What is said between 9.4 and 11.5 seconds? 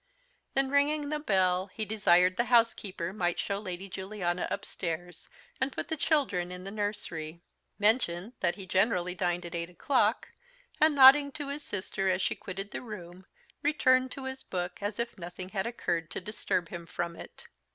at eight o'clock; and, nodding to